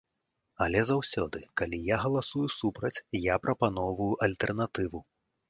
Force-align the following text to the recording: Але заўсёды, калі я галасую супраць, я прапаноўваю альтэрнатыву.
Але 0.65 0.79
заўсёды, 0.89 1.41
калі 1.61 1.77
я 1.89 1.99
галасую 2.05 2.47
супраць, 2.57 2.93
я 3.27 3.37
прапаноўваю 3.45 4.11
альтэрнатыву. 4.29 4.99